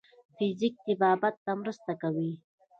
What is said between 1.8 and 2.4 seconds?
کوي.